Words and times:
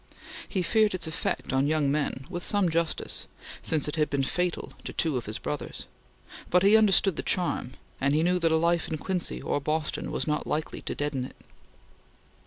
He 0.49 0.63
feared 0.63 0.95
its 0.95 1.05
effect 1.05 1.53
on 1.53 1.67
young 1.67 1.91
men, 1.91 2.25
with 2.27 2.41
some 2.41 2.69
justice, 2.69 3.27
since 3.61 3.87
it 3.87 3.97
had 3.97 4.09
been 4.09 4.23
fatal 4.23 4.73
to 4.83 4.91
two 4.91 5.15
of 5.15 5.27
his 5.27 5.37
brothers; 5.37 5.85
but 6.49 6.63
he 6.63 6.75
understood 6.75 7.17
the 7.17 7.21
charm, 7.21 7.73
and 7.99 8.15
he 8.15 8.23
knew 8.23 8.39
that 8.39 8.51
a 8.51 8.57
life 8.57 8.87
in 8.87 8.97
Quincy 8.97 9.43
or 9.43 9.61
Boston 9.61 10.11
was 10.11 10.25
not 10.25 10.47
likely 10.47 10.81
to 10.81 10.95
deaden 10.95 11.25
it. 11.25 11.35